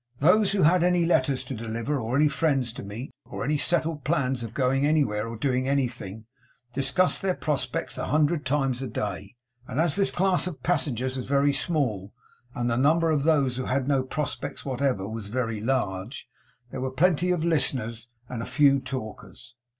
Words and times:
Those 0.17 0.53
who 0.53 0.63
had 0.63 0.83
any 0.83 1.05
letters 1.05 1.43
to 1.43 1.53
deliver, 1.53 1.99
or 1.99 2.15
any 2.15 2.27
friends 2.27 2.73
to 2.73 2.81
meet, 2.81 3.11
or 3.29 3.43
any 3.43 3.59
settled 3.59 4.03
plans 4.03 4.41
of 4.41 4.55
going 4.55 4.83
anywhere 4.83 5.27
or 5.27 5.35
doing 5.37 5.67
anything, 5.67 6.25
discussed 6.73 7.21
their 7.21 7.35
prospects 7.35 7.99
a 7.99 8.07
hundred 8.07 8.43
times 8.43 8.81
a 8.81 8.87
day; 8.87 9.35
and 9.67 9.79
as 9.79 9.95
this 9.95 10.09
class 10.09 10.47
of 10.47 10.63
passengers 10.63 11.17
was 11.17 11.27
very 11.27 11.53
small, 11.53 12.15
and 12.55 12.67
the 12.67 12.77
number 12.77 13.11
of 13.11 13.21
those 13.21 13.57
who 13.57 13.65
had 13.65 13.87
no 13.87 14.01
prospects 14.01 14.65
whatever 14.65 15.07
was 15.07 15.27
very 15.27 15.61
large, 15.61 16.27
there 16.71 16.81
were 16.81 16.89
plenty 16.89 17.29
of 17.29 17.45
listeners 17.45 18.09
and 18.27 18.47
few 18.47 18.79
talkers. 18.79 19.53